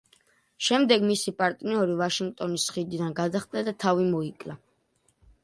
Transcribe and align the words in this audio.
შემდეგ 0.67 1.03
მისი 1.09 1.33
პარტნიორი 1.41 1.97
ვაშინგტონის 1.99 2.65
ხიდიდან 2.79 3.15
გადახტა 3.21 3.65
და 3.69 3.77
თავი 3.85 4.09
მოიკლა. 4.17 4.59